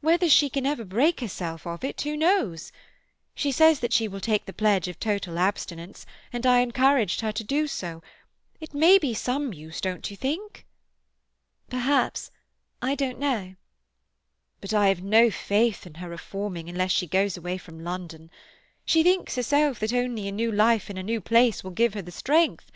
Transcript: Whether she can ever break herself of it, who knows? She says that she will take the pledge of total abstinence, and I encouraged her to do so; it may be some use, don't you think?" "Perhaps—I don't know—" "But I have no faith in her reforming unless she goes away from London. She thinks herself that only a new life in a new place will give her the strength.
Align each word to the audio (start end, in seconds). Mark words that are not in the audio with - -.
Whether 0.00 0.28
she 0.28 0.50
can 0.50 0.66
ever 0.66 0.84
break 0.84 1.20
herself 1.20 1.64
of 1.64 1.84
it, 1.84 2.00
who 2.00 2.16
knows? 2.16 2.72
She 3.36 3.52
says 3.52 3.78
that 3.78 3.92
she 3.92 4.08
will 4.08 4.18
take 4.18 4.46
the 4.46 4.52
pledge 4.52 4.88
of 4.88 4.98
total 4.98 5.38
abstinence, 5.38 6.04
and 6.32 6.44
I 6.44 6.58
encouraged 6.58 7.20
her 7.20 7.30
to 7.30 7.44
do 7.44 7.68
so; 7.68 8.02
it 8.58 8.74
may 8.74 8.98
be 8.98 9.14
some 9.14 9.54
use, 9.54 9.80
don't 9.80 10.10
you 10.10 10.16
think?" 10.16 10.66
"Perhaps—I 11.68 12.96
don't 12.96 13.20
know—" 13.20 13.54
"But 14.60 14.74
I 14.74 14.88
have 14.88 15.04
no 15.04 15.30
faith 15.30 15.86
in 15.86 15.94
her 16.02 16.08
reforming 16.08 16.68
unless 16.68 16.90
she 16.90 17.06
goes 17.06 17.36
away 17.36 17.56
from 17.56 17.78
London. 17.84 18.28
She 18.84 19.04
thinks 19.04 19.36
herself 19.36 19.78
that 19.78 19.92
only 19.92 20.26
a 20.26 20.32
new 20.32 20.50
life 20.50 20.90
in 20.90 20.98
a 20.98 21.02
new 21.04 21.20
place 21.20 21.62
will 21.62 21.70
give 21.70 21.94
her 21.94 22.02
the 22.02 22.10
strength. 22.10 22.72